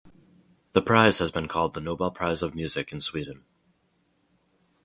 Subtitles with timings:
[0.71, 3.45] The prize has been called the "Nobel Prize of Music" in Sweden.